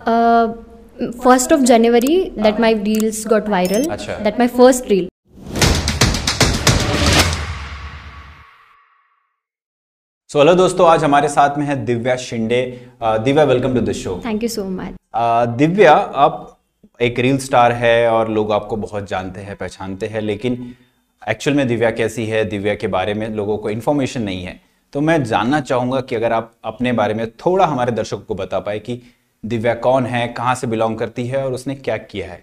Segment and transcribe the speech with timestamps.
[0.00, 3.84] First of January that my reels got viral.
[3.84, 5.08] That my first reel
[10.30, 12.60] so hello दोस्तों आज हमारे साथ में है Divya Shinde.
[13.02, 14.94] Uh, Divya welcome to the show thank you so much
[15.58, 16.58] Divya आप
[17.00, 20.74] एक reel star है और लोग आपको बहुत जानते हैं पहचानते हैं लेकिन
[21.28, 24.60] एक्चुअल में दिव्या कैसी है दिव्या के बारे में लोगों को इन्फॉर्मेशन नहीं है।
[24.92, 28.58] तो मैं जानना चाहूँगा कि अगर आप अपने बारे में थोड़ा हमारे दर्शकों को बता
[28.58, 29.02] पाए कि
[29.44, 32.42] दिव्या कौन है कहाँ से बिलोंग करती है और उसने क्या किया है?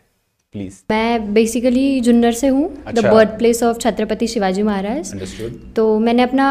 [0.56, 3.06] प्लीज़ मैं बेसिकली जुन्नर से हूँ the.
[3.06, 5.14] Birth place of Chhatrapati Shivaji Maharaj.
[5.76, 6.48] तो मैंने अपना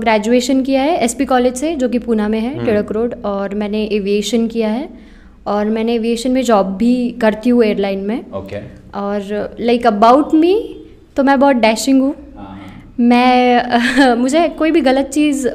[0.00, 3.54] ग्रेजुएशन uh, किया है एसपी कॉलेज से जो कि पूना में है टिड़क रोड और
[3.54, 4.88] मैंने एविएशन किया है।
[5.46, 8.60] और मैंने एविएशन में जॉब भी करती हूँ एयरलाइन में। ओके
[8.98, 10.54] और लाइक अबाउट मी
[11.16, 12.14] तो मैं बहुत डैशिंग हाँ,
[13.02, 15.48] मैं मुझे कोई भी गलत चीज़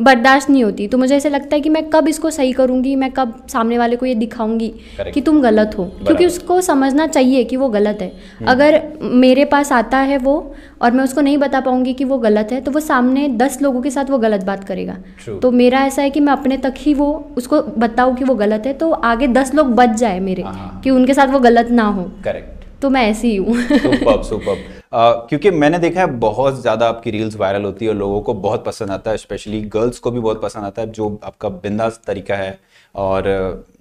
[0.00, 3.10] बर्दाश्त नहीं होती। तो मुझे ऐसे लगता है कि मैं कब इसको सही करूँगी मैं
[3.10, 4.68] कब सामने वाले को ये दिखाऊँगी
[5.14, 8.12] कि तुम गलत हो। क्योंकि उसको समझना चाहिए कि वो गलत है।
[8.48, 12.48] अगर मेरे पास आता है वो और मैं उसको नहीं बता पाऊँगी कि वो गलत
[12.52, 14.96] है तो वो सामने दस लोगों के साथ वो गलत बात करेगा।
[15.42, 18.66] तो मेरा ऐसा है कि मैं अपने तक ही वो उसको बताऊँ कि वो गलत
[18.66, 21.86] है तो आगे दस लोग बच जाए मेरे हाँ। कि उनके साथ वो गलत ना
[21.88, 27.10] हो। करेक्ट तो मैं ऐसी ही हूँ। सुपर्ब क्योंकि मैंने देखा है बहुत ज़्यादा आपकी
[27.10, 30.20] रील्स वायरल होती है और लोगों को बहुत पसंद आता है स्पेशली गर्ल्स को भी
[30.20, 32.58] बहुत पसंद आता है, जो आपका बिंदास तरीका है।
[32.94, 33.24] और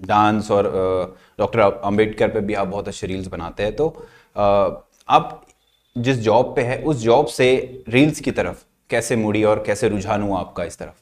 [0.02, 0.72] डांस और
[1.40, 3.88] डॉक्टर अंबेडकर पे भी आप बहुत अच्छे रील्स बनाते हैं। तो
[4.36, 5.42] आप
[5.96, 10.22] जिस जॉब पे है, उस जॉब से रील्स की तरफ़ कैसे मुड़ी और कैसे रुझान
[10.22, 10.94] हुआ आपका इस तरफ़?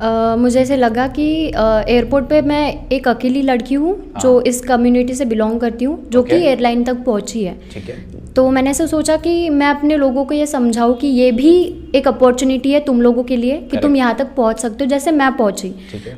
[0.00, 1.24] मुझे ऐसे लगा कि
[1.56, 6.22] एयरपोर्ट पे मैं एक अकेली लड़की हूँ जो इस कम्युनिटी से बिलोंग करती हूँ जो
[6.22, 10.24] कि एयरलाइन तक पहुँची है। ठीक है। तो मैंने ऐसे सोचा कि मैं अपने लोगों
[10.24, 11.50] को ये समझाऊँ कि ये भी
[11.94, 15.10] एक अपॉर्चुनिटी है तुम लोगों के लिए कि तुम यहाँ तक पहुँच सकते हो जैसे
[15.10, 15.68] मैं पहुँची।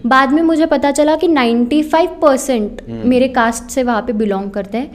[0.06, 4.78] बाद में मुझे पता चला कि 95 परसेंट मेरे कास्ट से वहाँ पे बिलोंग करते
[4.78, 4.90] हैं।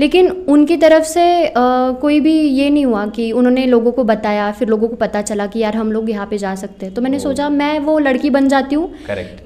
[0.00, 1.52] लेकिन उनकी तरफ़ से अ,
[2.00, 5.46] कोई भी ये नहीं हुआ कि उन्होंने लोगों को बताया फिर लोगों को पता चला
[5.46, 8.13] कि यार हम लोग यहाँ पे जा सकते हैं। तो मैंने सोचा मैं वो लड़की
[8.30, 8.92] बन जाती हूँ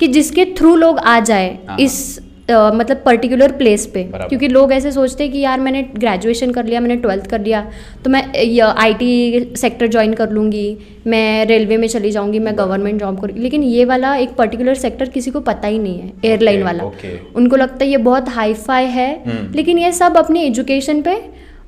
[0.00, 2.18] कि जिसके थ्रू लोग आ जाए हाँ। इस
[2.50, 6.64] अ, मतलब पर्टिकुलर प्लेस पे क्योंकि लोग ऐसे सोचते हैं कि यार मैंने ग्रेजुएशन कर
[6.64, 7.60] लिया मैंने ट्वेल्थ कर लिया
[8.04, 8.22] तो मैं
[8.62, 13.62] आईटी सेक्टर ज्वाइन कर लूँगी मैं रेलवे में चली जाऊँगी मैं गवर्नमेंट जॉब करूँगी लेकिन
[13.62, 17.36] ये वाला एक पर्टिकुलर सेक्टर किसी को पता ही नहीं है एयरलाइन वाला okay.
[17.36, 21.16] उनको लगता है ये बहुत हाई फाई है हम्म। लेकिन ये सब अपनी एजुकेशन पे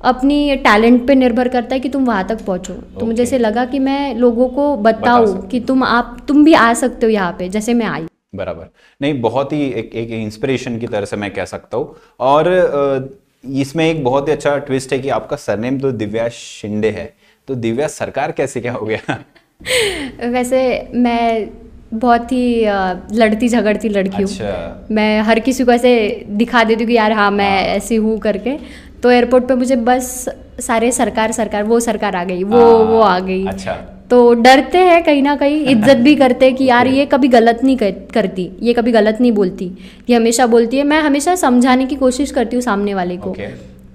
[0.03, 3.65] अपनी टैलेंट पे निर्भर करता है कि तुम वहाँ तक पहुँचो। तो मुझे ऐसे लगा
[3.65, 7.35] कि मैं लोगों को बता बताऊँ कि तुम आप तुम भी आ सकते हो यहाँ
[7.39, 8.67] पे जैसे मैं आई। बराबर।
[9.01, 12.49] नहीं बहुत ही एक एक इंस्पिरेशन की तरह से मैं कह सकता हूँ। और
[13.45, 17.13] इसमें एक बहुत ही अच्छा ट्विस्ट है कि आपका सरनेम तो दिव्या शिंदे है।
[17.47, 19.17] तो दिव्या सरकार कैसे क्या हो गया?
[20.31, 21.49] वैसे मैं
[21.93, 22.65] बहुत ही
[23.13, 25.91] लड़ती झगड़ती लड़की अच्छा। हूँ मैं हर किसी को ऐसे
[26.29, 28.57] दिखा देती हूँ कि यार हाँ मैं हाँ। ऐसी हूँ करके।
[29.03, 30.13] तो एयरपोर्ट पे मुझे बस
[30.61, 33.73] सारे सरकार सरकार वो सरकार आ गई वो हाँ, वो आ गई। अच्छा।
[34.09, 37.63] तो डरते हैं कहीं ना कहीं इज़्ज़त भी करते हैं कि यार ये कभी गलत
[37.63, 37.77] नहीं
[38.13, 39.71] करती ये कभी गलत नहीं बोलती
[40.09, 43.35] ये हमेशा बोलती है। मैं हमेशा समझाने की कोशिश करती हूँ सामने वाले को।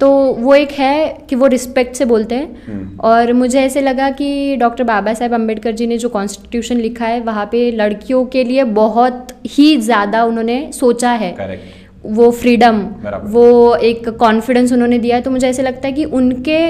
[0.00, 4.10] तो वो एक है कि वो रिस्पेक्ट से बोलते हैं। हम्म। और मुझे ऐसे लगा
[4.10, 8.44] कि डॉक्टर बाबा साहेब अंबेडकर जी ने जो कॉन्स्टिट्यूशन लिखा है वहाँ पे लड़कियों के
[8.44, 11.75] लिए बहुत ही ज़्यादा उन्होंने सोचा है। करेक्ट
[12.08, 12.80] वो फ्रीडम
[13.24, 16.60] वो एक कॉन्फिडेंस उन्होंने दिया है। तो मुझे ऐसे लगता है कि उनके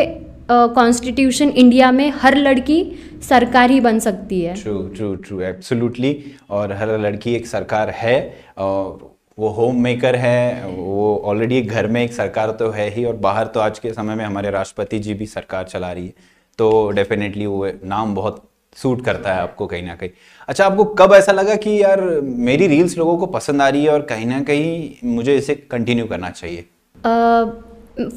[0.49, 2.79] कॉन्स्टिट्यूशन uh, इंडिया में हर लड़की
[3.23, 6.15] सरकार ही बन सकती है। ट्रू ट्रू ट्रू एब्सोल्युटली
[6.51, 8.19] और हर लड़की एक सरकार है
[8.59, 13.17] और वो होम मेकर है वो ऑलरेडी घर में एक सरकार तो है ही और
[13.23, 16.15] बाहर तो आज के समय में हमारे राष्ट्रपति जी भी सरकार चला रही है।
[16.59, 18.43] तो डेफिनेटली वो नाम बहुत
[18.77, 20.11] सूट करता है आपको कहीं ना कहीं।
[20.49, 23.91] अच्छा आपको कब ऐसा लगा कि यार मेरी रील्स लोगों को पसंद आ रही है
[23.91, 26.65] और कहीं ना कहीं मुझे इसे कंटिन्यू करना चाहिए?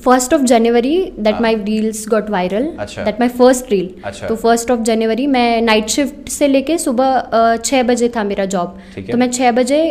[0.06, 2.64] First of January that my reels got viral.
[2.82, 3.94] That my first reel.
[4.28, 8.46] तो फ़र्स्ट ऑफ़ जनवरी मैं नाइट शिफ्ट से लेके सुबह uh, छः बजे था मेरा
[8.46, 8.80] जॉब
[9.12, 9.82] तो मैं छः बजे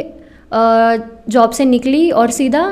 [0.53, 2.65] जॉब से निकली और सीधा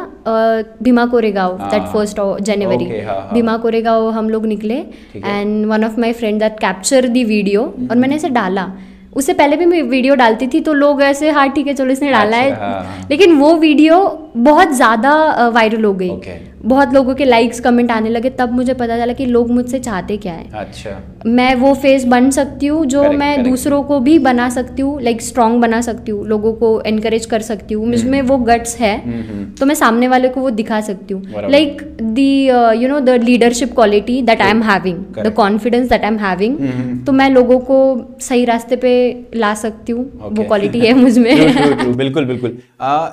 [0.83, 1.83] Bhima Koregaon that.
[1.93, 2.87] First January.
[3.33, 4.79] Bhima Koregaon हम लोग निकले
[5.17, 8.71] and one of my friend that capture the video और मैंने इसे डाला
[9.17, 12.11] उससे पहले भी मैं वीडियो डालती थी तो लोग ऐसे हाँ ठीक है चलो इसने
[12.11, 13.99] डाला अच्छा, हाँ, है हाँ। लेकिन वो वीडियो
[14.37, 15.13] बहुत ज़्यादा
[15.49, 16.11] वायरल हो गई.
[16.67, 20.17] बहुत लोगों के लाइक्स कमेंट आने लगे तब मुझे पता चला कि लोग मुझसे चाहते
[20.17, 20.91] क्या है। अच्छा।
[21.27, 23.49] मैं वो फेस बन सकती हूँ जो Correct, मैं correct.
[23.51, 27.41] दूसरों को भी बना सकती हूँ लाइक स्ट्रांग बना सकती हूँ लोगों को एनकरेज कर
[27.43, 30.81] सकती हूँ। मुझमें वो गट्स है हम्म, हम्म। तो मैं सामने वाले को वो दिखा
[30.81, 32.31] सकती हूँ। Like the
[32.83, 36.59] you know the leadership quality that I am having the confidence that I am having
[36.61, 36.99] hmm.
[37.05, 37.79] तो मैं लोगों को
[38.21, 38.95] सही रास्ते पे
[39.37, 42.59] ला सकती हूँ। वो क्वालिटी है मुझमें बिल्कुल बिल्कुल।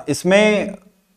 [0.08, 0.74] इसमें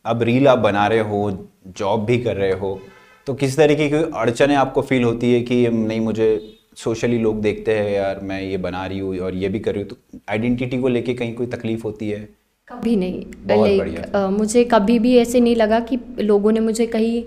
[0.08, 1.30] अब रील आप बना रहे हो
[1.78, 2.78] जॉब भी कर रहे हो
[3.26, 6.28] तो किस तरीके की अड़चने आपको फील होती है कि, नहीं, मुझे
[6.76, 9.82] सोशली लोग देखते हैं, यार, मैं ये बना रही हूँ और ये भी कर रही
[9.82, 12.28] हूँ तो आइडेंटिटी को लेके कहीं कोई तकलीफ़ होती है?
[12.70, 17.22] कभी नहीं। लाइक। मुझे कभी भी ऐसे नहीं लगा कि लोगों ने मुझे कहीं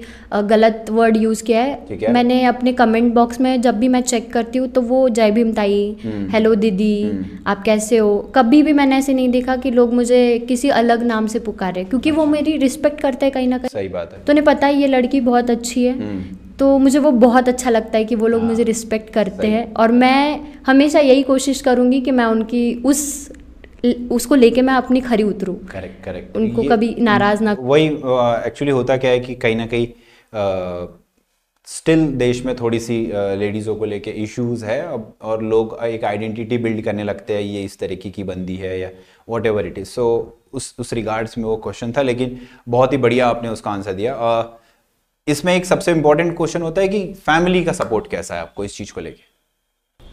[0.49, 4.31] गलत वर्ड यूज़ किया है। है। मैंने अपने कमेंट बॉक्स में जब भी मैं चेक
[4.33, 8.17] करती हूँ तो वो जय भीम ताई हम्म। हेलो दीदी हम्म। आप कैसे हो?
[8.35, 12.11] कभी भी मैंने ऐसे नहीं देखा कि लोग मुझे किसी अलग नाम से पुकारे क्योंकि
[12.11, 14.75] वो मेरी रिस्पेक्ट करते हैं कहीं ना कहीं। सही बात है। तो उन्हें पता है
[14.75, 16.23] ये लड़की बहुत अच्छी है। हम्म,
[16.59, 19.73] तो मुझे वो बहुत अच्छा लगता है कि वो लोग हाँ, मुझे रिस्पेक्ट करते हैं।
[19.73, 23.01] और मैं हमेशा यही कोशिश करूँगी कि मैं उनकी उस
[23.85, 28.97] उसको लेके मैं अपनी खरी उतरूँ। करेक्ट करेक्ट उनको कभी नाराज़ ना वही एक्चुअली होता
[28.97, 29.87] क्या है कि कहीं ना कहीं
[31.67, 32.95] स्टिल देश में थोड़ी सी
[33.37, 37.63] लेडीज़ों को लेके इश्यूज़ है अब और लोग एक आइडेंटिटी बिल्ड करने लगते हैं ये
[37.63, 38.89] इस तरीके की बंदी है या
[39.29, 40.07] whatever it is so
[40.53, 42.39] उस उस रिगार्ड्स में वो क्वेश्चन था लेकिन
[42.69, 44.15] बहुत ही बढ़िया आपने उसका आंसर दिया।
[45.27, 48.77] इसमें एक सबसे इम्पोर्टेंट क्वेश्चन होता है कि फैमिली का सपोर्ट कैसा है आपको इस
[48.77, 49.30] चीज़ को लेके?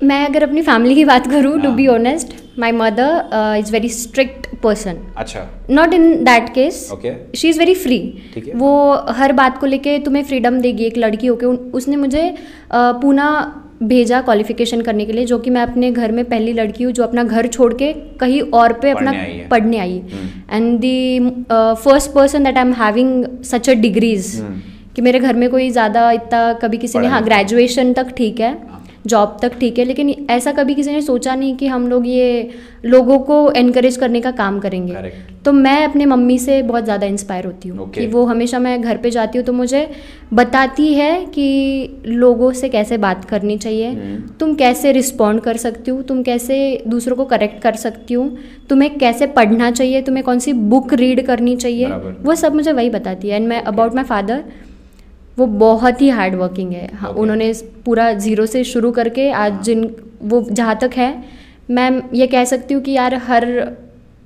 [0.00, 1.70] मैं अगर अपनी फैमिली की बात करूँ to.
[1.72, 6.88] Be honest my mother is very strict person अच्छा। Not in that case
[7.36, 7.98] she is very free
[8.54, 8.70] वो
[9.18, 13.30] हर बात को लेके तुम्हें फ्रीडम देगी एक लड़की होके। उसने मुझे अ, पूना
[13.82, 17.02] भेजा क्वालिफिकेशन करने के लिए जो कि मैं अपने घर में पहली लड़की हूँ जो
[17.02, 19.12] अपना घर छोड़ के कहीं और पे अपना
[19.50, 20.02] पढ़ने आई।
[20.52, 24.34] And the first person that I am having such a degrees.
[24.96, 28.50] कि मेरे घर में कोई ज़्यादा इतना कभी किसी ने हाँ ग्रेजुएशन तक ठीक है।
[28.68, 32.06] हाँ। जॉब तक ठीक है लेकिन ऐसा कभी किसी ने सोचा नहीं कि हम लोग
[32.06, 32.50] ये
[32.84, 35.44] लोगों को एनकरेज करने का काम करेंगे Correct.
[35.44, 37.94] तो मैं अपने मम्मी से बहुत ज़्यादा इंस्पायर होती हूँ Okay.
[37.94, 39.88] कि वो हमेशा मैं घर पे जाती हूँ तो मुझे
[40.32, 45.90] बताती है कि लोगों से कैसे बात करनी चाहिए हम्म। तुम कैसे रिस्पॉन्ड कर सकती
[45.90, 46.58] हो तुम कैसे
[46.88, 48.28] दूसरों को करेक्ट कर सकती हो
[48.70, 52.72] तुम्हें कैसे पढ़ना चाहिए तुम्हें कौन सी बुक रीड करनी चाहिए बराबर। वो सब मुझे
[52.72, 54.44] वही बताती है एंड मैं अबाउट माई फादर
[55.38, 57.20] वो बहुत ही हार्ड वर्किंग है। हाँ, Okay.
[57.20, 57.52] उन्होंने
[57.84, 59.84] पूरा ज़ीरो से शुरू करके आज जिन
[60.24, 61.10] वो जहाँ तक है
[61.70, 63.46] मैं ये कह सकती हूँ कि यार हर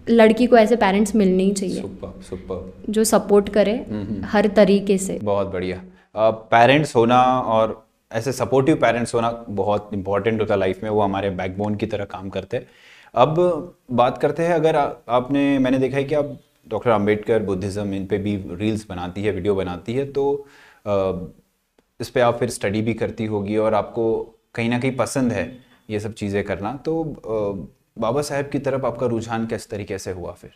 [0.06, 4.98] लड़की को ऐसे पेरेंट्स मिलने ही चाहिए। सुपर सुपर जो सपोर्ट करे हम्म। हर तरीके
[4.98, 5.80] से। बहुत बढ़िया।
[6.52, 7.20] पेरेंट्स होना
[7.56, 11.86] और ऐसे सपोर्टिव पेरेंट्स होना बहुत इंपॉर्टेंट होता है लाइफ में। वो हमारे बैकबोन की
[11.86, 12.66] तरह काम करते। हैं
[13.14, 13.36] अब
[13.92, 16.36] बात करते हैं अगर आ, आपने मैंने देखा है कि आप
[16.68, 20.24] डॉक्टर अंबेडकर बुद्धिज़्म इन पे भी रील्स बनाती है वीडियो बनाती है तो
[20.86, 24.04] इस पे आप फिर स्टडी भी करती होगी और आपको
[24.54, 25.44] कहीं ना कहीं पसंद है
[25.90, 27.02] ये सब चीज़ें करना। तो
[27.98, 30.50] बाबा साहेब की तरफ़ आपका रुझान किस तरीके से हुआ फिर?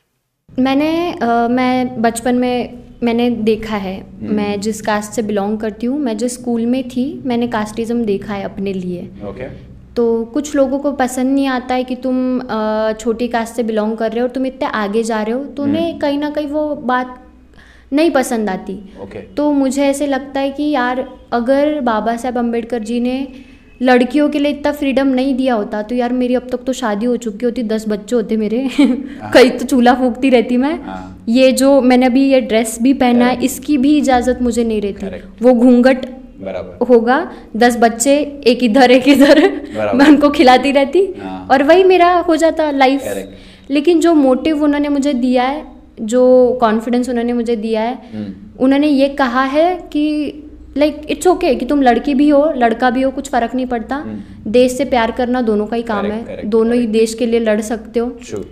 [0.48, 5.86] मैंने अ, मैं बचपन में मैंने देखा है। हम्म। मैं जिस कास्ट से बिलोंग करती
[5.86, 9.48] हूँ मैं जिस स्कूल में थी मैंने कास्टिज़म देखा है अपने लिए। ओके
[9.96, 12.40] तो कुछ लोगों को पसंद नहीं आता है कि तुम
[13.00, 15.62] छोटी कास्ट से बिलोंग कर रहे हो और तुम इतने आगे जा रहे हो तो
[15.62, 17.22] हम्म। उन्हें कहीं ना कहीं वो बात
[17.92, 22.82] नहीं पसंद आती। ओके तो मुझे ऐसे लगता है कि यार अगर बाबा साहब अंबेडकर
[22.82, 23.26] जी ने
[23.80, 27.06] लड़कियों के लिए इतना फ्रीडम नहीं दिया होता तो यार मेरी अब तक तो शादी
[27.06, 31.50] हो चुकी होती दस बच्चे होते मेरे। कहीं तो चूल्हा फूकती रहती मैं। हाँ। ये
[31.52, 35.52] जो मैंने अभी ये ड्रेस भी पहना है इसकी भी इजाज़त मुझे नहीं रहती। वो
[35.52, 36.06] घूंघट
[36.40, 37.20] बराबर। होगा
[37.56, 38.16] दस बच्चे
[38.46, 39.40] एक इधर एक इधर।
[39.94, 43.02] मैं उनको खिलाती रहती। हाँ। और वही मेरा हो जाता लाइफ
[43.70, 45.64] लेकिन जो मोटिव उन्होंने मुझे दिया है
[46.00, 46.22] जो
[46.60, 48.32] कॉन्फिडेंस उन्होंने मुझे दिया है हम्म,
[48.64, 50.42] उन्होंने ये कहा है कि
[50.76, 53.96] लाइक इट्स ओके कि तुम लड़की भी हो लड़का भी हो कुछ फ़र्क नहीं पड़ता।
[53.96, 57.14] हम्म। देश से प्यार करना दोनों का ही काम Correct, है। correct, दोनों ही देश
[57.14, 58.44] के लिए लड़ सकते हो। True.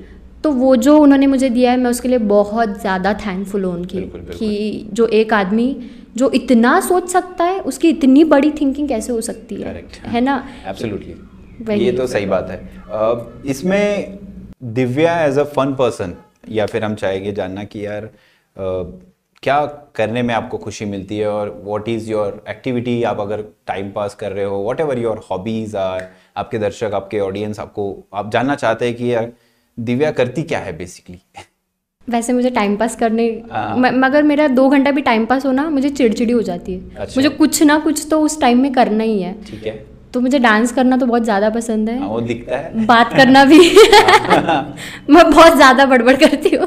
[0.44, 3.98] तो वो जो उन्होंने मुझे दिया है मैं उसके लिए बहुत ज़्यादा थैंकफुल हूँ उनकी
[3.98, 5.76] बिल्कुल, बिल्कुल। कि जो एक आदमी
[6.16, 9.72] जो इतना सोच सकता है उसकी इतनी बड़ी थिंकिंग कैसे हो सकती है?
[9.74, 10.04] Correct.
[10.06, 10.42] है ना?
[10.66, 14.18] एब्सोल्युटली ये तो सही बात है। इसमें
[14.74, 16.14] Divya as a fun person
[16.48, 18.10] या फिर हम चाहेंगे जानना कि यार
[19.42, 23.90] क्या करने में आपको खुशी मिलती है और व्हाट इज़ योर एक्टिविटी आप अगर टाइम
[23.90, 28.30] पास कर रहे हो whatever your hobbies are आपके दर्शक आपके ऑडियंस आपको आप
[28.32, 29.32] जानना चाहते हैं कि यार
[29.80, 31.20] दिव्या करती क्या है बेसिकली
[32.08, 35.70] वैसे मुझे टाइम पास करने हाँ। म- मगर मेरा दो घंटा भी टाइम पास होना
[35.70, 39.04] मुझे चिड़चिड़ी हो जाती है। अच्छा। मुझे कुछ ना कुछ तो उस टाइम में करना
[39.04, 42.20] ही है। ठीक है। तो मुझे डांस करना तो बहुत ज़्यादा पसंद हाँ, है वो
[42.20, 43.58] दिखता है। बात करना भी।
[45.10, 46.66] मैं बहुत ज़्यादा बड़बड़ करती हूँ।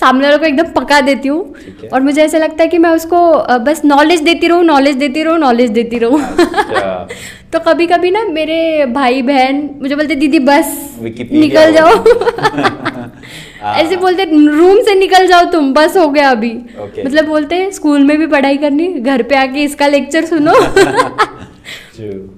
[0.00, 3.18] सामने वाले को एकदम पका देती हूँ। और मुझे ऐसा लगता है कि मैं उसको
[3.64, 7.08] बस नॉलेज देती रहूँ नॉलेज देती रहूँ नॉलेज देती रहूँ। अच्छा।
[7.52, 11.94] तो कभी कभी ना मेरे भाई बहन मुझे बोलते दीदी बस निकल जाओ।
[13.62, 16.52] हाँ। ऐसे बोलते रूम से निकल जाओ तुम बस हो गया अभी।
[16.98, 20.52] मतलब बोलते स्कूल में भी पढ़ाई करनी घर पे आके इसका लेक्चर सुनो.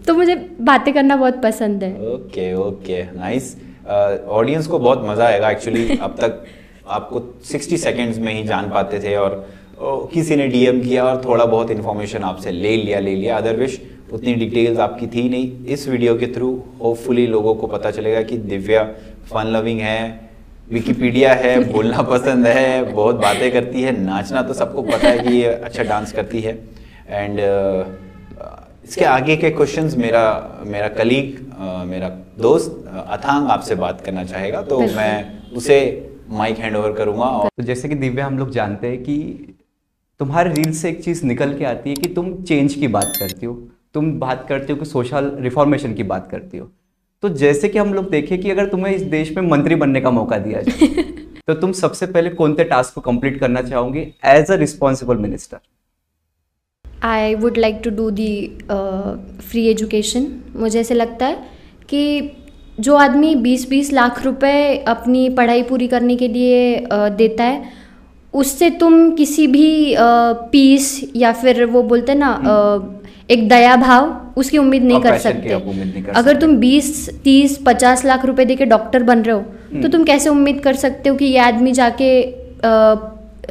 [0.06, 3.56] तो मुझे बातें करना बहुत पसंद है। ओके ओके नाइस
[3.86, 6.44] ऑडियंस को बहुत मज़ा आएगा एक्चुअली अब तक
[6.88, 9.36] आपको 60 सेकंड्स में ही जान पाते थे और
[9.78, 13.80] ओ, किसी ने डीएम किया और थोड़ा बहुत इन्फॉर्मेशन आपसे ले लिया ले लिया। अदरविश
[14.12, 16.50] उतनी डिटेल्स आपकी थी नहीं। इस वीडियो के थ्रू
[16.82, 18.84] होपफुली लोगों को पता चलेगा कि दिव्या
[19.32, 20.00] फन लविंग है
[20.70, 25.34] विकीपीडिया है बोलना पसंद है बहुत बातें करती है नाचना तो सबको पता है कि
[25.34, 26.58] ये अच्छा डांस करती है।
[27.08, 27.40] एंड
[28.84, 30.24] इसके आगे के क्वेश्चंस मेरा
[30.66, 31.38] मेरा कलीग
[31.86, 35.14] मेरा दोस्त अथांग आपसे बात करना चाहेगा तो मैं
[35.52, 35.78] उसे
[36.30, 39.16] माइक हैंड ओवर करूँगा और तो जैसे कि दिव्या हम लोग जानते हैं कि
[40.20, 43.46] तुम्हारे रील से एक चीज़ निकल के आती है कि तुम चेंज की बात करती
[43.46, 43.54] हो।
[43.94, 46.70] तुम बात करते हो कि सोशल रिफॉर्मेशन की बात करती हो।
[47.22, 50.10] तो जैसे कि हम लोग देखें कि अगर तुम्हें इस देश में मंत्री बनने का
[50.10, 51.02] मौका दिया जाए
[51.46, 54.12] तो तुम सबसे पहले कौन से टास्क को कंप्लीट करना चाहोगे?
[54.24, 55.58] As a responsible minister
[57.04, 58.32] I would like to do the
[58.70, 61.36] free education मुझे ऐसे लगता है
[61.88, 62.30] कि
[62.80, 67.72] जो आदमी 20-20 लाख रुपए अपनी पढ़ाई पूरी करने के लिए uh, देता है
[68.34, 69.94] उससे तुम किसी भी
[70.52, 75.18] पीस या फिर वो बोलते हैं ना uh, एक दया भाव उसकी उम्मीद नहीं कर
[75.18, 76.90] सकते। नहीं कर अगर तुम 20,
[77.26, 80.74] 30, 50 लाख रुपए देके डॉक्टर बन रहे हो तो हम्म। तुम कैसे उम्मीद कर
[80.76, 82.10] सकते हो कि ये आदमी जाके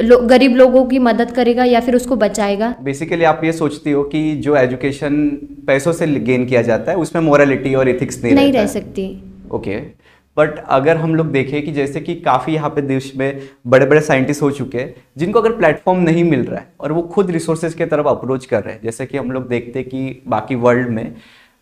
[0.01, 2.75] लो, गरीब लोगों की मदद करेगा या फिर उसको बचाएगा?
[2.81, 5.25] बेसिकली आप ये सोचती हो कि जो एजुकेशन
[5.67, 9.79] पैसों से गेन किया जाता है उसमें मोरालिटी और इथिक्स नहीं, नहीं रह सकती। Okay
[9.79, 10.03] okay.
[10.37, 14.01] बट अगर हम लोग देखें कि जैसे कि काफ़ी यहाँ पे देश में बड़े बड़े
[14.01, 17.73] साइंटिस्ट हो चुके हैं जिनको अगर प्लेटफॉर्म नहीं मिल रहा है और वो खुद रिसोर्सेज
[17.73, 20.89] के तरफ़ अप्रोच कर रहे हैं जैसे कि हम लोग देखते हैं कि बाकी वर्ल्ड
[20.89, 21.13] में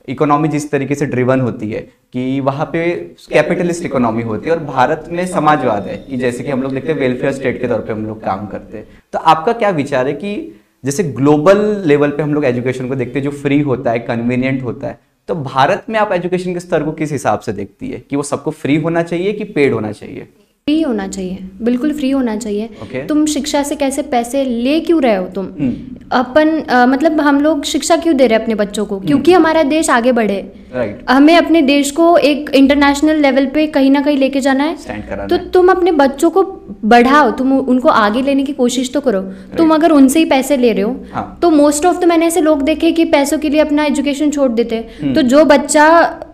[0.07, 1.79] इकोनॉमी जिस तरीके से ड्रिवन होती है,
[2.13, 2.89] कि वहाँ पे
[3.29, 6.91] कैपिटलिस्ट इकोनॉमी होती है और भारत में समाजवाद है, कि जैसे कि हम लोग देखते
[6.91, 10.07] हैं वेलफेयर स्टेट के तौर पे हम लोग काम करते हैं। तो आपका क्या विचार
[10.07, 10.35] है कि
[10.83, 14.63] जैसे ग्लोबल लेवल पे हम लोग एजुकेशन को देखते हैं, जो फ्री होता है कन्वीनियंट
[14.63, 17.99] होता है तो भारत में आप एजुकेशन के स्तर को किस हिसाब से देखती है?
[17.99, 20.27] कि वो सबको फ्री होना चाहिए कि पेड होना चाहिए?
[20.71, 23.07] फ्री होना चाहिए बिल्कुल फ्री होना चाहिए okay.
[23.07, 25.73] तुम शिक्षा से कैसे पैसे ले क्यों रहे हो तुम hmm.
[26.11, 29.41] अपन आ, मतलब हम लोग शिक्षा क्यों दे रहे हैं अपने बच्चों को क्योंकि हम्म।
[29.41, 30.39] हमारा देश आगे बढ़े
[30.73, 31.09] right.
[31.09, 35.37] हमें अपने देश को एक इंटरनेशनल लेवल पे कहीं ना कहीं लेके जाना है। तो
[35.49, 36.43] तुम अपने बच्चों को
[36.85, 39.57] बढ़ाओ तुम उनको आगे लेने की कोशिश तो करो। Right.
[39.57, 41.37] तुम अगर उनसे ही पैसे ले रहे हो हाँ.
[41.41, 44.51] तो मोस्ट ऑफ़ द मैंने ऐसे लोग देखे कि पैसों के लिए अपना एजुकेशन छोड़
[44.51, 45.87] देते। हम्म। तो जो बच्चा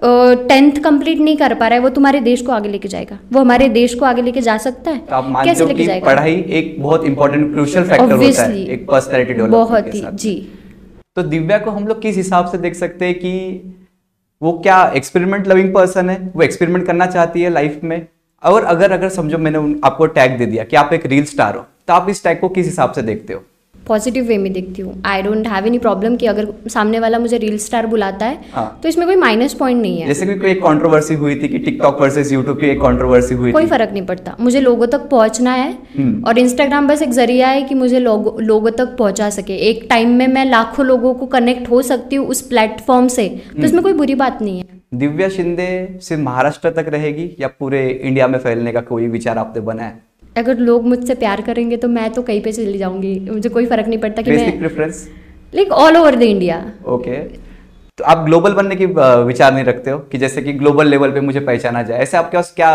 [0.04, 3.40] टेंथ कंप्लीट नहीं कर पा रहा है वो तुम्हारे देश को आगे लेके जाएगा। वो
[3.40, 6.06] हमारे देश को आगे लेके जा सकता है। तो कैसे लेके जाएगा?
[6.06, 10.36] पढ़ाई एक बहुत इंपॉर्टेंट क्रूशल फैक्टर होता है एक पर्सनैलिटी डेवलपमेंट बहुत ही जी।
[11.16, 13.34] तो दिव्या को हम लोग किस हिसाब से देख सकते हैं कि
[14.42, 16.32] वो क्या एक्सपेरिमेंट लविंग पर्सन है?
[16.36, 18.08] वो एक्सपेरिमेंट करना चाहती है लाइफ में?
[18.44, 21.66] और अगर अगर समझो मैंने आपको टैग दे दिया कि आप एक रील स्टार हो
[21.88, 23.44] तो आप इस टैग को किस हिसाब से देखते हो?
[23.88, 27.38] पॉजिटिव वे में देखती हूँ। I don't have any problem कि अगर सामने वाला मुझे
[27.38, 28.80] रील स्टार बुलाता है हाँ.
[28.84, 32.02] तो इसमें कोई माइनस पॉइंट नहीं है। जैसे कि कोई कंट्रोवर्सी हुई थी कि टिकटॉक
[32.02, 35.72] वर्सेस यूट्यूब की एक कंट्रोवर्सी हुई कोई फ़र्क नहीं पड़ता। मुझे लोगों तक पहुँचना है
[35.98, 39.86] हम्म। और इंस्टाग्राम बस एक ज़रिया है कि मुझे लोगों लोगों तक पहुँचा सके। एक
[39.90, 43.82] टाइम में मैं लाखों लोगों को कनेक्ट हो सकती हूँ उस प्लेटफॉर्म से। तो इसमें
[43.84, 45.68] कोई बुरी बात नहीं है। दिव्या शिंदे
[46.02, 49.94] सिर्फ़ महाराष्ट्र तक रहेगी या पूरे इंडिया में फैलने का कोई विचार आपने बनाया?
[50.38, 53.88] अगर लोग मुझसे प्यार करेंगे तो मैं तो कहीं पे चली जाऊँगी। मुझे कोई फ़र्क
[53.88, 55.08] नहीं पड़ता कि मैं preference
[55.54, 57.18] like all over the India okay
[57.98, 60.00] तो आप ग्लोबल बनने की विचार नहीं रखते हो?
[60.00, 62.72] कि जैसे कि ग्लोबल लेवल पे मुझे पहचाना जाए। ऐसे आपके पास क्या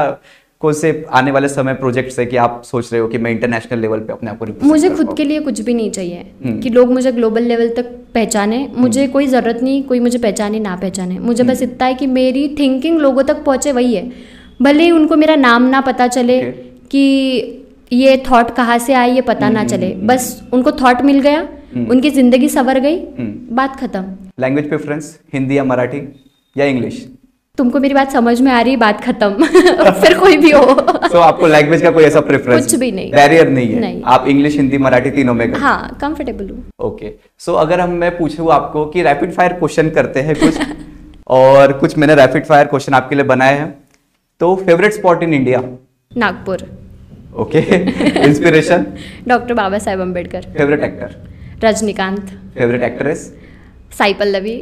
[0.60, 3.78] कौन से आने वाले समय प्रोजेक्ट्स है कि आप सोच रहे हो कि मैं इंटरनेशनल
[3.78, 6.68] लेवल पे अपने आप को मुझे खुद के लिए कुछ भी नहीं चाहिए। हम्म। कि
[6.68, 10.76] लोग मुझे ग्लोबल लेवल तक पहचाने। मुझे हम्म। कोई ज़रूरत नहीं कोई मुझे पहचाने ना
[10.76, 14.10] पहचाने। मुझे बस हम्म। इतना है कि मेरी थिंकिंग लोगों तक पहुँचे वही है।
[14.62, 16.40] भले ही उनको मेरा नाम ना पता चले
[16.92, 17.04] कि
[17.92, 21.40] ये थॉट कहाँ से आए ये पता ना चले। बस उनको थॉट मिल गया
[21.90, 22.98] उनकी ज़िंदगी सवर गई
[23.52, 24.04] बात खत्म।
[24.40, 26.00] लैंग्वेज प्रेफरेंस हिंदी या मराठी
[26.56, 27.06] या इंग्लिश
[27.58, 29.44] तुमको मेरी बात समझ में आ रही बात खत्म।
[30.00, 33.10] फिर कोई भी हो। तो so, आपको लैंग्वेज का कोई ऐसा प्रेफरेंस कुछ भी नहीं।
[33.12, 33.80] बैरियर नहीं है?
[33.80, 34.02] नहीं.
[34.04, 38.50] आप इंग्लिश हिंदी मराठी तीनों में हाँ कंफर्टेबल हूँ। ओके सो अगर हम मैं पूछूँ
[38.52, 40.58] आपको कि रैपिड फायर क्वेश्चन करते हैं कुछ
[41.30, 43.72] और कुछ मैंने रैपिड फायर क्वेश्चन आपके लिए बनाए हैं
[44.40, 45.62] तो favourite spot in India
[46.12, 46.66] Nagpur.
[47.32, 47.58] Okay
[48.26, 48.84] inspiration
[49.28, 51.14] doctor Baba Saheb Ambedkar favourite actor
[51.64, 53.32] Rajinikanth favourite actress
[53.98, 54.56] Sai Pallavi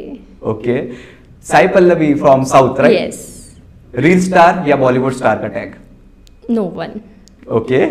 [0.51, 0.77] okay
[1.49, 3.27] Sai Pallavi from south right yes
[3.95, 5.73] reel star या बॉलीवुड स्टार का tag
[6.51, 6.99] no one
[7.57, 7.85] okay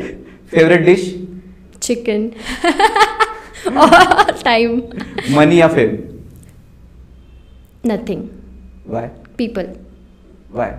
[0.52, 1.04] favourite dish
[1.82, 2.28] chicken
[4.44, 4.80] time
[5.36, 5.96] money या fame
[7.86, 8.22] nothing
[8.86, 9.08] why
[9.38, 9.66] people
[10.52, 10.70] why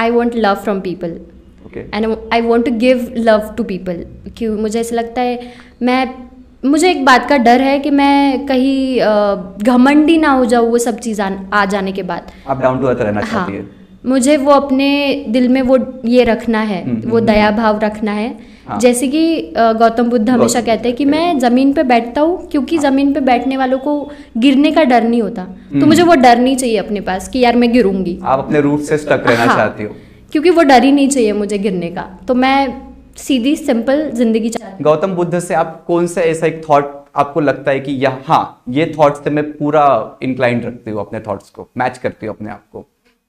[0.00, 1.18] I want love from people
[1.94, 4.04] and I want to give love to people
[4.36, 4.56] क्यों?
[4.58, 5.52] मुझे ऐसा लगता है
[5.82, 6.06] मैं
[6.64, 8.98] मुझे एक बात का डर है कि मैं कहीं
[9.64, 13.00] घमंडी ना हो जाऊँ वो सब चीज़ आ जाने के बाद। आप डाउन टू अर्थ
[13.00, 13.66] रहना हाँ, चाहती है?
[14.06, 14.88] मुझे वो अपने
[15.28, 18.28] दिल में वो ये रखना है हम्म, वो हम्म, दया भाव रखना है।
[18.68, 22.76] हाँ। जैसे कि गौतम बुद्ध हमेशा कहते हैं कि मैं ज़मीन पे बैठता हूँ क्योंकि
[22.76, 23.98] हाँ। ज़मीन पे बैठने वालों को
[24.38, 27.38] गिरने का डर नहीं होता। हम्म। तो मुझे वो डर नहीं चाहिए अपने पास कि
[27.38, 29.96] यार मैं गिरूँगी। आप अपने रूट से स्टक रहना हाँ, चाहती हो।
[30.34, 32.56] क्योंकि वो डर ही नहीं चाहिए मुझे गिरने का। तो मैं
[33.16, 37.70] सीधी सिंपल ज़िंदगी चाहती गौतम बुद्ध से आप कौन सा ऐसा एक थॉट आपको लगता
[37.70, 39.84] है कि यह हाँ ये थॉट से मैं पूरा
[40.22, 42.84] इंक्लाइंड रखती हूँ अपने थॉट्स को मैच करती हूँ अपने आप को।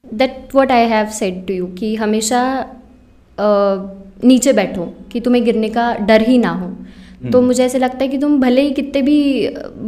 [0.05, 2.41] That what I have said to you कि हमेशा
[3.37, 3.45] अ,
[4.23, 6.73] नीचे बैठो कि तुम्हें गिरने का डर ही ना हो।
[7.31, 9.19] तो मुझे ऐसे लगता है कि तुम भले ही कितने भी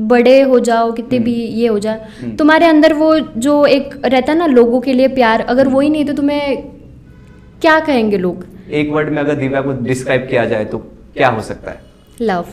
[0.09, 4.37] बड़े हो जाओ कितने भी ये हो जाए तुम्हारे अंदर वो जो एक रहता है
[4.37, 6.76] ना लोगों के लिए प्यार अगर वो ही नहीं तो तुम्हें
[7.61, 8.45] क्या कहेंगे लोग?
[8.71, 10.77] एक वर्ड में अगर दिव्या को डिस्क्राइब किया जाए तो
[11.17, 11.81] क्या हो सकता है?
[12.21, 12.45] Love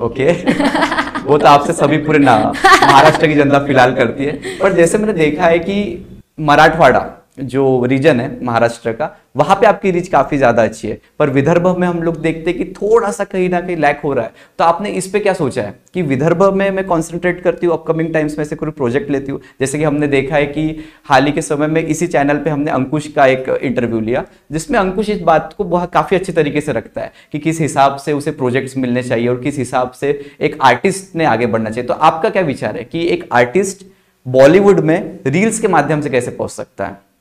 [0.00, 1.24] okay okay.
[1.26, 5.12] वो तो आपसे सभी पूरे ना महाराष्ट्र की जनता फ़िलहाल करती है। पर जैसे मैंने
[5.12, 6.06] देखा है कि
[6.40, 11.30] मराठवाड़ा जो रीजन है महाराष्ट्र का, वहाँ पे आपकी रीच काफ़ी ज़्यादा अच्छी है। पर
[11.30, 14.24] विदर्भ में हम लोग देखते हैं कि थोड़ा सा कहीं ना कहीं लैक हो रहा
[14.24, 15.74] है। तो आपने इस पे क्या सोचा है?
[15.94, 19.40] कि विदर्भ में मैं कॉन्सेंट्रेट करती हूँ अपकमिंग टाइम्स में से कोई प्रोजेक्ट लेती हूँ।
[19.60, 22.70] जैसे कि हमने देखा है कि हाल ही के समय में इसी चैनल पर हमने
[22.70, 26.72] अंकुश का एक इंटरव्यू लिया, जिसमें अंकुश इस बात को बहुत काफ़ी अच्छी तरीके से
[26.72, 30.58] रखता है कि किस हिसाब से उसे प्रोजेक्ट्स मिलने चाहिए और किस हिसाब से एक
[30.62, 33.86] आर्टिस्ट ने आगे बढ़ना चाहिए। तो आपका क्या विचार है कि एक आर्टिस्ट
[34.26, 37.11] बॉलीवुड में रील्स के माध्यम से कैसे पहुँच सकता है?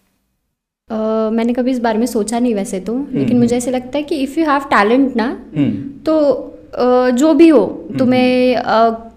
[0.92, 4.04] अ, मैंने कभी इस बारे में सोचा नहीं वैसे तो लेकिन मुझे ऐसे लगता है
[4.04, 5.72] कि इफ़ यू हैव टैलेंट ना हम्म।
[6.06, 6.16] तो
[6.82, 7.66] uh, जो भी हो
[8.00, 9.11] तुम्हें अ,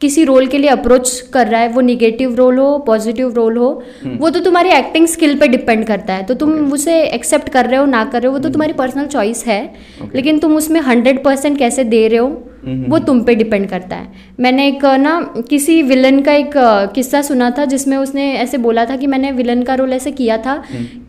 [0.00, 3.70] किसी रोल के लिए अप्रोच कर रहा है वो निगेटिव रोल हो पॉजिटिव रोल हो
[4.18, 6.72] वो तो तुम्हारी एक्टिंग स्किल पे डिपेंड करता है। तो तुम okay.
[6.74, 9.62] उसे एक्सेप्ट कर रहे हो ना कर रहे हो वो तो तुम्हारी पर्सनल चॉइस है।
[9.70, 10.14] Okay.
[10.14, 12.44] लेकिन तुम उसमें हंड्रेड परसेंट कैसे दे रहे हो
[12.88, 14.08] वो तुम पे डिपेंड करता है।
[14.40, 16.52] मैंने एक ना किसी विलन का एक
[16.94, 20.36] किस्सा सुना था जिसमें उसने ऐसे बोला था कि मैंने विलन का रोल ऐसे किया
[20.38, 20.62] था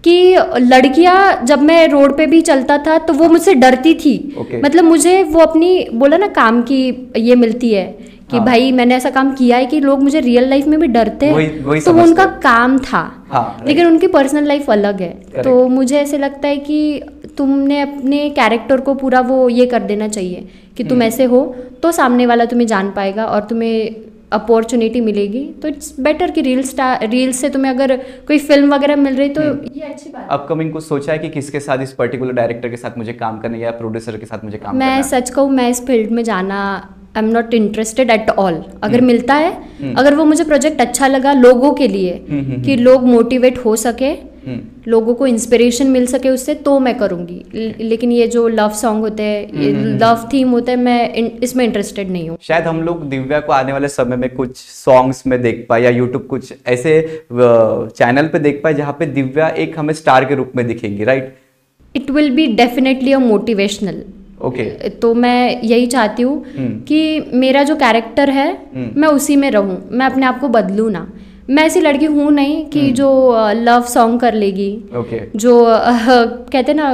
[0.03, 4.63] कि लड़कियाँ जब मैं रोड पे भी चलता था तो वो मुझसे डरती थी। Okay.
[4.65, 7.87] मतलब मुझे वो अपनी बोला ना काम की ये मिलती है।
[8.31, 10.87] कि हाँ। भाई मैंने ऐसा काम किया है कि लोग मुझे रियल लाइफ में भी
[10.89, 15.43] डरते हैं तो वो उनका काम था हाँ, लेकिन उनकी पर्सनल लाइफ अलग है Correct.
[15.43, 17.01] तो मुझे ऐसे लगता है कि
[17.37, 21.43] तुमने अपने कैरेक्टर को पूरा वो ये कर देना चाहिए कि हम्म। तुम ऐसे हो
[21.83, 26.61] तो सामने वाला तुम्हें जान पाएगा और तुम्हें अपॉर्चुनिटी मिलेगी तो इट्स बेटर कि रील
[26.63, 27.95] स्टार रील से तुम्हें अगर
[28.27, 31.29] कोई फ़िल्म वगैरह मिल रही तो हम्म। ये अच्छी बात अपकमिंग कुछ सोचा है कि
[31.29, 34.57] किसके साथ इस पर्टिकुलर डायरेक्टर के साथ मुझे काम करना या प्रोड्यूसर के साथ मुझे
[34.57, 36.59] काम करना मैं सच कहूँ मैं इस फ़ील्ड में जाना
[37.15, 38.63] I am not interested at all.
[38.83, 43.05] अगर मिलता है अगर वो मुझे प्रोजेक्ट अच्छा लगा लोगों के लिए हम्म, कि लोग
[43.07, 44.15] मोटिवेट हो सके
[44.87, 49.23] लोगों को इंस्पिरेशन मिल सके उससे तो मैं करूँगी। लेकिन ये जो लव सॉन्ग होते
[49.23, 53.51] हैं लव थीम होते हैं मैं इसमें इंटरेस्टेड नहीं हूँ। शायद हम लोग दिव्या को
[53.53, 58.39] आने वाले समय में कुछ सॉन्ग्स में देख पाए या यूट्यूब कुछ ऐसे चैनल पे
[58.39, 61.35] देख पाए जहाँ पे दिव्या एक हमें स्टार के रूप में दिखेंगी right
[61.95, 64.03] it will be definitely a motivational
[64.41, 64.91] okay okay.
[65.01, 69.49] तो मैं यही चाहती हूँ हम्म। कि मेरा जो कैरेक्टर है हम्म। मैं उसी में
[69.51, 71.07] रहूँ मैं अपने आप को बदलूँ ना
[71.49, 73.09] मैं ऐसी लड़की हूँ नहीं हम्म। कि जो
[73.55, 75.65] लव सॉन्ग कर लेगी ओके जो
[76.51, 76.93] कहते ना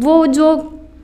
[0.00, 0.54] वो जो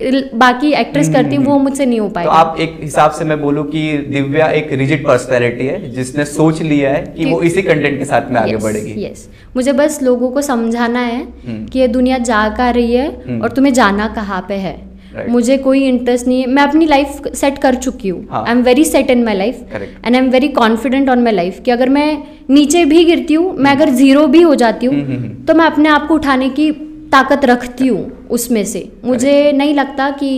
[0.00, 3.40] बाकी एक्ट्रेस करती हैं वो मुझसे नहीं हो हम्म, तो आप एक हिसाब से मैं
[3.42, 7.98] बोलूँ कि दिव्या एक रिजिड पर्सनैलिटी है जिसने सोच लिया है कि वो इसी कंटेंट
[7.98, 11.88] के साथ में आगे बढ़ेगी यस मुझे बस लोगों को समझाना है हम्म। कि ये
[11.88, 14.76] दुनिया जा कर रही है हम्म। और तुम्हें जाना कहाँ पे है
[15.16, 15.28] Right.
[15.30, 18.62] मुझे कोई इंटरेस्ट नहीं है। मैं अपनी लाइफ सेट कर चुकी हूँ। हाँ। I am
[18.62, 21.88] very set in my life and I am very confident on my life कि अगर
[21.88, 22.08] मैं
[22.50, 25.54] नीचे भी गिरती हूँ मैं अगर ज़ीरो भी हो जाती हम्म, हम्म, हूँ हम्म। तो
[25.54, 26.70] मैं अपने आप को उठाने की
[27.12, 30.30] ताकत रखती हूँ उसमें से। मुझे नहीं लगता कि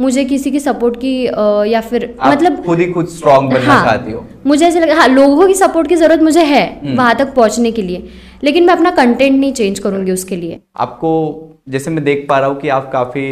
[0.00, 3.84] मुझे किसी की सपोर्ट की अ, या फिर मतलब खुद ही खुद स्ट्रांग बनना हाँ,
[3.86, 7.14] चाहती हो। मुझे ऐसे लगा हाँ लोगों की सपोर्ट की ज़रूरत मुझे है हम्म। वहाँ
[7.14, 8.08] तक पहुँचने के लिए।
[8.44, 11.10] लेकिन मैं अपना कंटेंट नहीं चेंज करूँगी उसके लिए। आपको
[11.68, 13.24] जैसे मैं देख पा रहा हूँ कि आप काफ़ी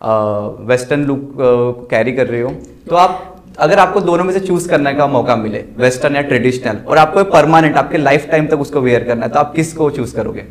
[0.00, 2.50] वेस्टर्न लुक को कैरी कर रहे हो।
[2.88, 3.26] तो आप
[3.58, 7.24] अगर आपको दोनों में से चूज़ करने का मौका मिले वेस्टर्न या ट्रेडिशनल और आपको
[7.32, 10.44] परमानेंट आपके लाइफ टाइम तक उसको वेयर करना है तो आप किसको चूज़ करोगे?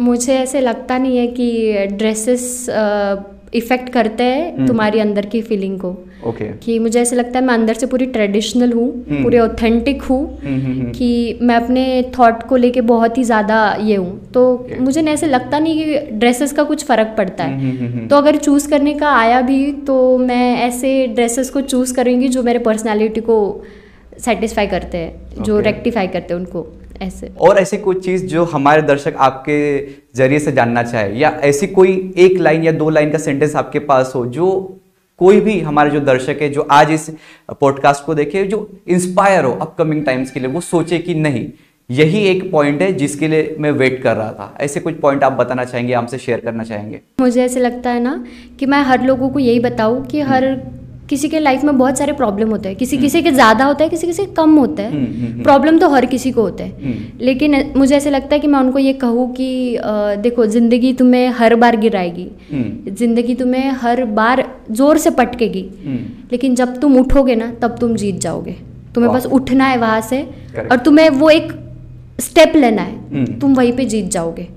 [0.00, 2.66] मुझे ऐसे लगता नहीं है कि ड्रेसेस
[3.54, 7.44] इफ़ेक्ट करते हैं हम्म। तुम्हारी अंदर की फीलिंग को। ओके कि मुझे ऐसे लगता है
[7.44, 11.84] मैं अंदर से पूरी ट्रेडिशनल हूँ हम्म। पूरे ऑथेंटिक हूँ हम्म, हम्म। कि मैं अपने
[12.18, 14.78] थॉट को लेके बहुत ही ज़्यादा ये हूँ तो Okay.
[14.80, 18.94] मुझे ऐसे लगता नहीं कि ड्रेसेस का कुछ फ़र्क पड़ता है तो अगर चूज़ करने
[18.94, 23.38] का आया भी तो मैं ऐसे ड्रेसेस को चूज़ करूँगी जो मेरे पर्सनालिटी को
[24.20, 26.66] सेटिस्फाई करते हैं जो रेक्टिफाई करते हैं उनको
[27.02, 29.58] ऐसे और ऐसी कोई चीज़ जो हमारे दर्शक आपके
[30.14, 33.78] ज़रिए से जानना चाहे या ऐसी कोई एक लाइन या दो लाइन का सेंटेंस आपके
[33.86, 34.48] पास हो जो
[35.18, 37.10] कोई भी हमारे जो दर्शक है, जो आज इस
[37.60, 41.50] पॉडकास्ट को देखे, जो इंस्पायर हो अपकमिंग टाइम्स के लिए, वो सोचे कि नहीं,
[41.90, 45.32] यही एक पॉइंट है जिसके लिए मैं वेट कर रहा था। ऐसे कुछ पॉइंट आप
[45.32, 47.00] बताना चाहेंगे हमसे शेयर करना चाहेंगे?
[47.20, 48.24] मुझे ऐसे लगता है ना
[48.58, 50.60] कि मैं हर लोगों को यही बताऊँ कि हर
[51.12, 53.90] किसी के लाइफ में बहुत सारे प्रॉब्लम होते हैं। किसी किसी के ज़्यादा होता है
[53.90, 56.64] किसी किसी के कम होता हम्म, हम्म, हम्म। है प्रॉब्लम तो हर किसी को होता
[56.64, 59.48] है। हम्म। लेकिन मुझे ऐसे लगता है कि मैं उनको ये कहूँ कि
[60.22, 65.98] देखो ज़िंदगी तुम्हें हर बार गिराएगी। हम्म, ज़िंदगी तुम्हें हर बार ज़ोर से पटकेगी। हम्म,
[66.32, 68.56] लेकिन जब तुम उठोगे ना तब तुम जीत जाओगे।
[68.94, 70.22] तुम्हें बस उठना है वहाँ से
[70.70, 71.52] और तुम्हें वो एक
[72.20, 74.48] स्टेप लेना है। हम्म। तुम वहीं पे जीत जाओगे।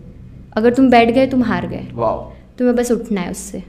[0.58, 1.88] अगर तुम बैठ गए तुम हार गए।
[2.58, 3.64] तुम्हें बस उठना है उससे।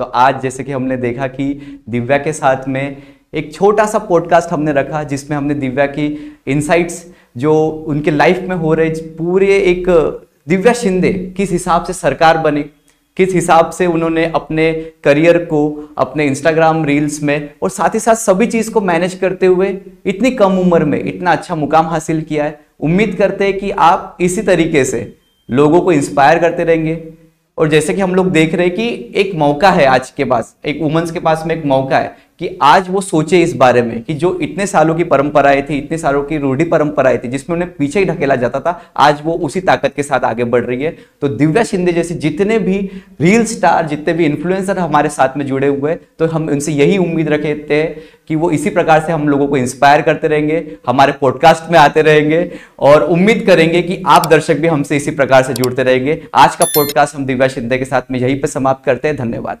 [0.00, 1.44] तो आज जैसे कि हमने देखा कि
[1.88, 2.96] दिव्या के साथ में
[3.34, 6.06] एक छोटा सा पॉडकास्ट हमने रखा, जिसमें हमने दिव्या की
[6.46, 7.04] इनसाइट्स
[7.36, 7.52] जो
[7.86, 9.88] उनके लाइफ में हो रहे, पूरे एक
[10.48, 12.62] दिव्या शिंदे किस हिसाब से सरकार बने,
[13.16, 14.72] किस हिसाब से उन्होंने अपने
[15.04, 19.46] करियर को, अपने इंस्टाग्राम रील्स में और साथ ही साथ सभी चीज़ को मैनेज करते
[19.46, 23.70] हुए इतनी कम उम्र में इतना अच्छा मुकाम हासिल किया है। उम्मीद करते हैं कि
[23.70, 25.08] आप इसी तरीके से
[25.48, 27.19] लोगों को इंस्पायर करते रहेंगे।
[27.60, 30.54] और जैसे कि हम लोग देख रहे हैं कि एक मौका है आज के पास,
[30.64, 34.02] एक वुमेंस के पास में एक मौका है। कि आज वो सोचे इस बारे में
[34.02, 37.72] कि जो इतने सालों की परंपराएँ थी, इतने सालों की रूढ़ी परंपराएँ थी, जिसमें उन्हें
[37.72, 40.96] पीछे ही ढकेला जाता था, आज वो उसी ताकत के साथ आगे बढ़ रही है।
[41.20, 42.78] तो दिव्या शिंदे जैसे जितने भी
[43.20, 46.96] रील स्टार जितने भी इन्फ्लुएंसर हमारे साथ में जुड़े हुए हैं तो हम उनसे यही
[46.98, 47.94] उम्मीद रखते हैं
[48.28, 52.02] कि वो इसी प्रकार से हम लोगों को इंस्पायर करते रहेंगे, हमारे पॉडकास्ट में आते
[52.02, 56.56] रहेंगे और उम्मीद करेंगे कि आप दर्शक भी हमसे इसी प्रकार से जुड़ते रहेंगे। आज
[56.56, 59.58] का पॉडकास्ट हम दिव्या शिंदे के साथ में यहीं पर समाप्त करते हैं। धन्यवाद।